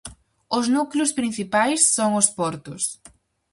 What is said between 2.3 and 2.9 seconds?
portos.